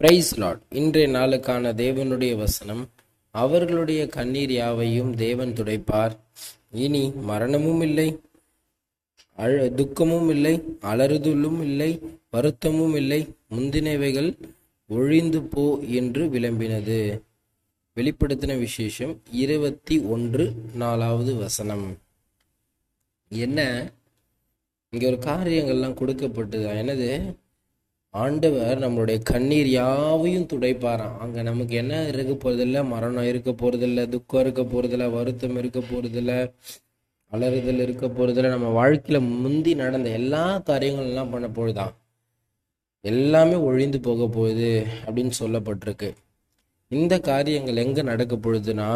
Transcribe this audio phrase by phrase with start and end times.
[0.00, 2.88] Price lot இன்றைய நாளுக்கான தேவனுடைய வசனம்
[3.30, 6.16] அவர்களுடைய கண்ணீர் யாவையும் தேவன் துடைப்பார்.
[6.70, 8.18] இனி மரணமும் இல்லை
[9.36, 13.36] அழ துக்கமும் இல்லை அலறுதலும் இல்லை வருத்தமும் இல்லை.
[13.50, 14.38] முந்தினவைகள்
[14.86, 17.20] ஒழிந்து போ என்று விளம்பினது.
[17.96, 21.98] வெளிப்படுத்தின விசேஷம் இருபத்தி ஒன்று நாலாவது வசனம்.
[23.28, 23.90] என்ன?
[24.90, 26.68] இங்கே ஒரு காரியங்கள்லாம் கொடுக்கப்பட்டது.
[26.68, 27.36] என்னது?
[28.22, 31.16] ஆண்டவர் நம்மளுடைய கண்ணீர் யாவையும் துடைப்பாராம்.
[31.24, 32.84] அங்க நமக்கு என்ன இருக்க போறதில்ல?
[32.86, 36.32] மரணம் இருக்க போறதில்ல துக்கம் இருக்க போறதில்ல வருத்தம் இருக்க போறதில்ல
[37.32, 38.48] அலறுதல் இருக்க போறதில்ல.
[38.48, 41.92] நம்ம வாழ்க்கையில முந்தி நடந்த எல்லா காரியங்களும் எல்லாம் பண்ண போகுதான்
[43.04, 44.70] எல்லாமே ஒழிந்து போக போகுது
[45.06, 46.10] அப்படின்னு சொல்லப்பட்டிருக்கு.
[46.90, 48.88] இந்த காரியங்கள் எங்க நடக்க பொழுதுனா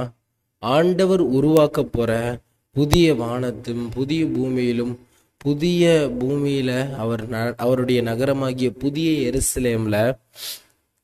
[0.62, 2.12] ஆண்டவர் உருவாக்க போற
[2.77, 4.93] புதிய வானத்தும் புதிய பூமியிலும்
[5.45, 10.19] புதிய பூமியில அவர் ந- அவருடைய நகரமாகிய புதிய எருசலேம்ல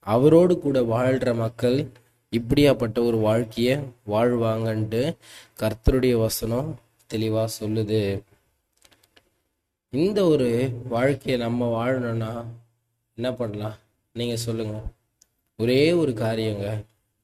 [0.00, 1.86] அவரோடு கூட வாழ்ற மக்கள்
[2.30, 5.16] இப்படியாப்பட்ட ஒரு வாழ்க்கைய வாழ்வாங்கன்ட்டு
[5.60, 6.78] கர்த்தருடைய வசனம்
[7.14, 8.22] தெளிவா சொல்லுது.
[9.90, 12.44] இந்த ஒரு வாழ்க்கையை நம்ம வாழணும்னா
[13.14, 13.76] என்ன பண்ணலாம்?
[14.12, 14.82] நீங்க சொல்லுங்க.
[15.56, 16.82] ஒரே ஒரு காரியங்க.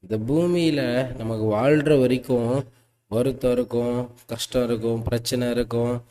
[0.09, 2.65] இந்த பூமியில நமக்கு வாழ்ற வரைக்கும்
[3.09, 6.03] வருத்தம் இருக்கும் கஷ்டம் இருக்கும் பிரச்சனை இருக்கும்.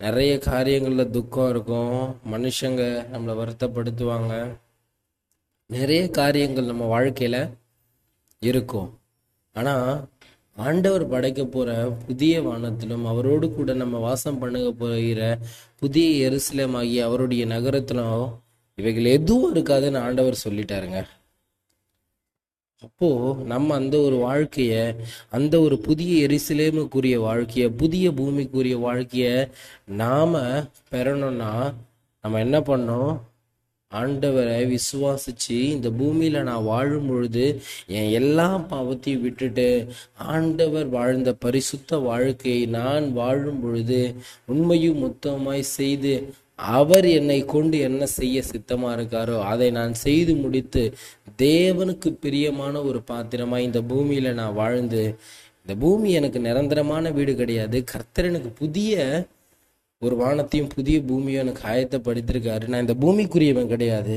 [0.00, 2.16] நிறைய காரியங்களில் துக்கம் இருக்கும்.
[2.32, 4.32] மனுஷங்க நம்மளை வருத்தப்படுத்துவாங்க.
[5.66, 7.40] நிறைய காரியங்கள் நம்ம வாழ்க்கையில்
[8.42, 8.98] இருக்கும்.
[9.52, 10.08] ஆனால்
[10.56, 11.70] ஆண்டவர் படைக்க போகிற
[12.06, 15.38] புதிய வானத்திலும் அவரோடு கூட நம்ம வாசம் பண்ணுக போகிற
[15.78, 18.42] புதிய எருசலேம் ஆகிய அவருடைய நகரத்திலும்
[18.74, 21.00] இவைகள் எதுவும் இருக்காதுன்னு ஆண்டவர் சொல்லிட்டாருங்க.
[22.84, 23.10] அப்போ
[23.44, 24.72] நம்ம அந்த ஒரு வாழ்க்கைய
[25.30, 29.28] அந்த ஒரு புதிய எரிசிலேமுக்குரிய வாழ்க்கைய புதிய பூமிக்குரிய வாழ்க்கைய
[29.98, 30.42] நாம
[30.92, 31.52] பெறணும்னா
[32.24, 33.14] நம்ம என்ன பண்ணோம்
[33.92, 37.44] ஆண்டவரை விசுவாசிச்சு இந்த பூமியில நான் வாழும் பொழுது
[37.92, 39.66] என் எல்லா பாவத்தையும் விட்டுட்டு
[40.28, 44.00] ஆண்டவர் வாழ்ந்த பரிசுத்த வாழ்க்கையை நான் வாழும் பொழுது
[44.46, 46.14] உண்மையும் முத்தமாய் செய்து
[46.72, 50.82] அவர் என்னை கொண்டு என்ன செய்ய சித்தமா இருக்காரோ அதை நான் செய்து முடித்து
[51.38, 55.02] தேவனுக்கு பிரியமான ஒரு பாத்திரமா இந்த பூமியில நான் வாழ்ந்து
[55.62, 57.84] இந்த பூமி எனக்கு நிரந்தரமான வீடு கிடையாது.
[57.84, 58.94] கர்த்தர் எனக்கு புதிய
[60.02, 62.64] ஒரு வானத்தையும் புதிய பூமியும் எனக்கு ஆயத்தப்படுத்திருக்காரு.
[62.66, 64.16] நான் இந்த பூமிக்குரியவன் கிடையாது.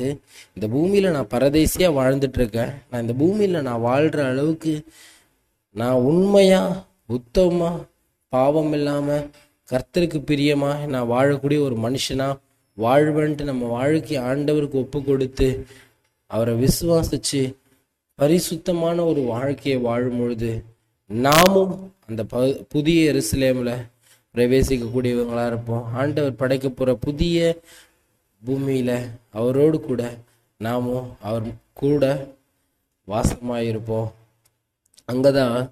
[0.56, 4.74] இந்த பூமியில நான் பரதேசியா வாழ்ந்துட்டு இருக்கேன் நான் இந்த பூமியில நான் வாழ்ற அளவுக்கு
[5.76, 6.62] நான் உண்மையா
[7.10, 7.72] உத்தமமா
[8.34, 9.18] பாவம் இல்லாம
[9.72, 12.28] கர்த்தருக்கு பிரியமா நான் வாழக்கூடிய ஒரு மனுஷனா
[12.78, 15.48] வாழ்வேன்ட்டு நம்ம வாழ்க்கை ஆண்டவருக்கு ஒப்பு கொடுத்து
[16.28, 17.56] அவரை விசுவாசிச்சு
[18.16, 20.64] பரிசுத்தமான ஒரு வாழ்க்கையை வாழும் பொழுது
[21.06, 23.88] நாமும் அந்த ப புதிய எருசலேமில்
[24.36, 25.86] பிரவேசிக்கக்கூடியவங்களாக இருப்போம்.
[25.94, 27.60] ஆண்டவர் படைக்க போகிற புதிய
[28.46, 30.18] பூமியில் அவரோடு கூட
[30.58, 31.44] நாமும் அவர்
[31.74, 32.28] கூட
[33.08, 34.12] வாசமாயிருப்போம்.
[35.12, 35.70] அங்கதான்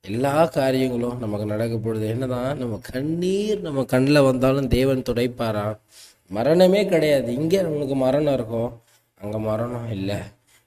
[0.00, 2.08] எல்லா காரியங்களும் நமக்கு நடக்க போகுது.
[2.08, 5.78] என்னதான் நம்ம கண்ணீர் நம்ம கண்ணில் வந்தாலும் தேவன் துடைப்பாரா?
[6.26, 7.34] மரணமே கிடையாது.
[7.34, 8.81] இங்கே நம்மளுக்கு மரணம் இருக்கும்.
[9.22, 10.18] அங்கே மரணம் இல்லை.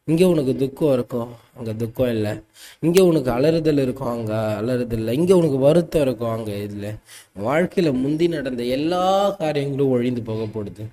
[0.07, 2.33] இங்கே உனக்கு துக்கம் இருக்கும் அங்கே துக்கம் இல்லை.
[2.85, 5.13] இங்கே உனக்கு அலறுதல் இருக்கும் அங்கே அலறுதல் இல்லை.
[5.19, 6.91] இங்கே உனக்கு வருத்தம் இருக்கும் அங்கே இதில்
[7.47, 9.05] வாழ்க்கையில் முந்தி நடந்த எல்லா
[9.41, 10.85] காரியங்களும் ஒழிந்து போகப்படுது.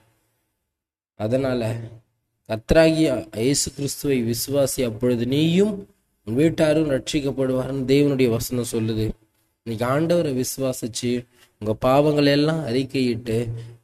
[1.20, 1.66] அதனால்
[2.48, 5.74] அதனால இயேசு கிறிஸ்துவை விசுவாசி அப்பொழுது நீயும்
[6.26, 9.06] உன் வீட்டாரும் ரட்சிக்கப்படுவார்னு தேவனுடைய வசனம் சொல்லுது.
[9.66, 11.12] இன்னைக்கு ஆண்டவரை விசுவாசிச்சு
[11.60, 13.36] உங்க பாவங்கள் எல்லாம் அறிக்கையிட்டு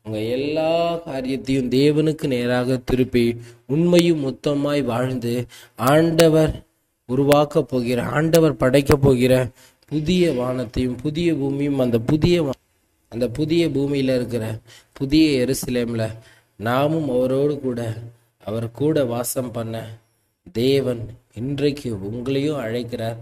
[0.08, 3.24] அவங்க எல்லா காரியத்தையும் தேவனுக்கு நேராக திருப்பி
[3.66, 5.46] உண்மையும் மொத்தமாய் வாழ்ந்து
[5.76, 6.62] ஆண்டவர்
[7.06, 9.48] உருவாக்க போகிற ஆண்டவர் படைக்க போகிற
[9.88, 12.54] புதிய வானத்தையும் புதிய பூமியும் அந்த புதிய
[13.08, 14.58] அந்த புதிய பூமியில் இருக்கிற
[14.92, 16.16] புதிய எருசலேமில்
[16.56, 17.94] நாமும் அவரோடு கூட
[18.44, 19.84] அவர் கூட வாசம் பண்ண
[20.52, 23.18] தேவன் இன்றைக்கு உங்களையும் அழைக்கிறார்.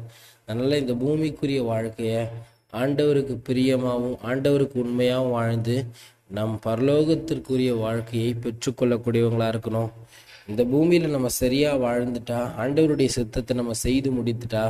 [0.47, 2.27] அதனால் இந்த பூமிக்குரிய வாழ்க்கையை
[2.81, 5.76] ஆண்டவருக்கு பிரியமாகவும் ஆண்டவருக்கு உண்மையாகவும் வாழ்ந்து
[6.37, 9.91] நம் பரலோகத்திற்குரிய வாழ்க்கையை பெற்றுக்கொள்ளக்கூடியவங்களாக இருக்கணும்.
[10.50, 14.64] இந்த பூமியில் நம்ம சரியாக வாழ்ந்துட்டா ஆண்டவருடைய சித்தத்தை நம்ம செய்து முடித்துட்டா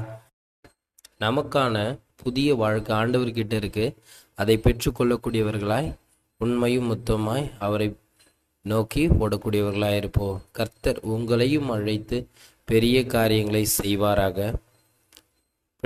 [1.24, 1.76] நமக்கான
[2.22, 3.86] புதிய வாழ்க்கை ஆண்டவர்கிட்ட இருக்கு.
[4.38, 5.88] அதை பெற்றுக்கொள்ளக்கூடியவர்களாய்
[6.40, 7.88] உண்மையும் மொத்தமாய் அவரை
[8.64, 10.38] நோக்கி ஓடக்கூடியவர்களாய் இருப்போம்.
[10.52, 12.16] கர்த்தர் உங்களையும் அழைத்து
[12.68, 14.38] பெரிய காரியங்களை செய்வாராக.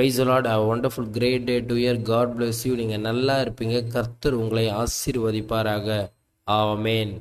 [0.00, 3.76] Praise Lord a wonderful great day to year God bless you நீங்கள் நல்லா இருப்பீங்க.
[3.88, 5.88] கர்த்தர் உங்களை ஆசீர்வதிப்பாராக.
[6.46, 7.12] ஆமேன்